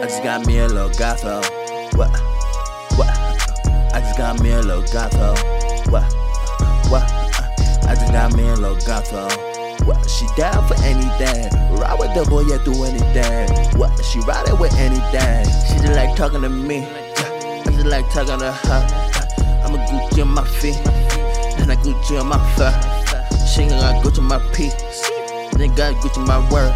[0.00, 1.42] I just got me a little goth hoe.
[1.94, 2.08] What?
[2.96, 3.10] What?
[3.92, 5.34] I just got me a little goth hoe.
[5.92, 6.10] What?
[6.88, 7.04] What?
[7.84, 9.28] I just got me a little goth hoe.
[9.84, 10.08] What?
[10.08, 11.52] She down for anything.
[11.76, 13.78] Ride with the boy, yeah, do anything.
[13.78, 13.92] What?
[14.02, 15.44] She ride it with anything.
[15.68, 16.78] She just like talking to me.
[16.86, 18.82] I just like talking to her.
[19.66, 20.80] I'm a Gucci on my feet.
[21.58, 22.72] Then I Gucci on my fur.
[23.46, 24.72] She ain't got Gucci on my peak.
[25.58, 26.74] Then got Gucci on my word.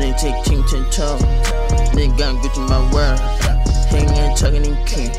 [0.00, 1.18] Then take ting ting toe.
[1.94, 3.18] Then got Gucci on my word.
[3.90, 5.10] Hang ain't talking in king.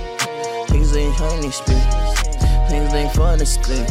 [0.67, 1.77] Things ain't honey spit.
[2.70, 3.88] Things ain't fun to sleep.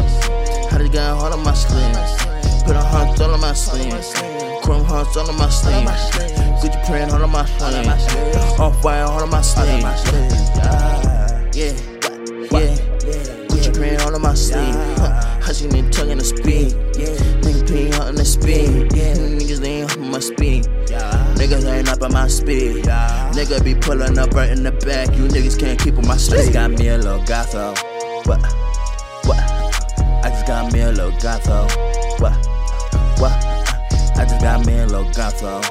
[0.70, 2.12] How they got hard on my sleeves.
[2.64, 4.12] Put a heart on all on my sleeves.
[4.62, 5.90] Chrome hearts all on my sleeves.
[6.60, 8.60] Gucci print all on my sleeves.
[8.60, 9.84] Off white all on my sleeves.
[11.56, 11.72] Yeah,
[12.52, 12.76] yeah.
[13.48, 14.74] Gucci print all on my sleeve.
[14.98, 15.52] Huh.
[15.58, 16.72] She been tugging the speed?
[17.42, 18.90] Niggas pee on the speed.
[18.92, 20.68] Niggas ain't on my speed.
[21.38, 22.84] Niggas ain't up on my speed.
[22.84, 25.14] Nigga be pulling up right in the back.
[25.16, 26.34] You niggas can't keep on my speed.
[26.34, 27.74] I just got me a little goth hoe.
[28.24, 28.42] What?
[29.24, 29.38] What?
[30.24, 31.68] I just got me a little goth hoe.
[32.18, 32.34] What?
[33.20, 33.32] What?
[34.18, 35.62] I just got me a little goth hoe.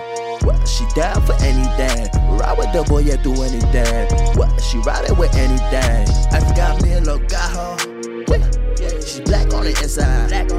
[0.48, 0.66] What?
[0.66, 2.08] She down for anything.
[2.40, 4.08] Ride with the boy, yeah, do anything.
[4.38, 4.62] What?
[4.62, 6.08] She ride it with anything.
[6.32, 7.78] I just got me a little goth hoe.
[8.80, 9.00] Yeah.
[9.02, 10.30] She black on the inside.
[10.30, 10.57] She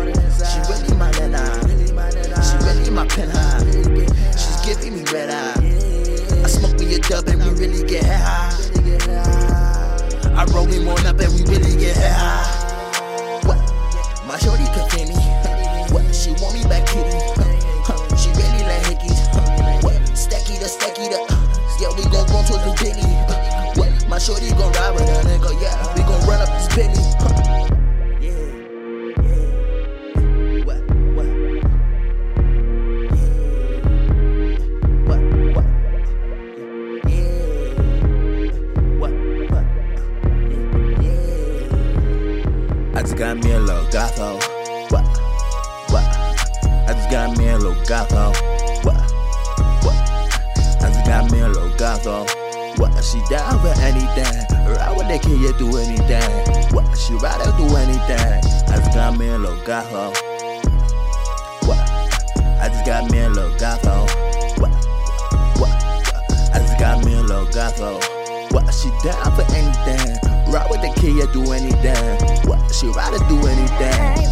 [20.68, 21.48] Stacky the stacky the.
[21.80, 23.14] Yeah, we gon' go towards the Bentley.
[23.80, 23.90] What?
[24.08, 25.50] My shorty gon' ride with a nigga.
[25.62, 27.04] Yeah, we gon' run up this Bentley.
[28.20, 28.36] Yeah,
[29.24, 29.48] yeah.
[30.64, 30.80] What?
[31.14, 31.28] What?
[35.08, 35.22] What?
[35.54, 35.68] What?
[37.08, 37.42] Yeah.
[38.98, 39.12] What?
[39.48, 39.66] What?
[41.00, 41.72] Yeah.
[42.94, 44.38] I just got me a little goth hoe.
[44.42, 44.86] Oh.
[44.90, 45.04] What?
[45.90, 46.04] What?
[46.88, 48.32] I just got me a little goth hoe.
[48.34, 48.57] Oh.
[51.78, 52.26] Got me a little.
[52.78, 53.04] What?
[53.04, 54.34] She down for anything.
[54.66, 56.74] Ride with the kid, yeah, do anything.
[56.74, 56.98] What?
[56.98, 58.42] She it, do anything.
[58.66, 60.10] I just got me a little goth hoe.
[61.68, 61.78] What?
[62.58, 64.06] I just got me a little goth hoe.
[64.58, 64.74] What?
[65.58, 65.70] What?
[66.52, 68.00] I just got me a little goth hoe.
[68.50, 68.74] What?
[68.74, 70.18] She down for anything.
[70.50, 72.48] Ride with the kid, yeah, do anything.
[72.48, 72.74] What?
[72.74, 74.27] She it, do anything.